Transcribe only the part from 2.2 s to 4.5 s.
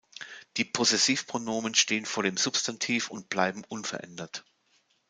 dem Substantiv und bleiben unverändert.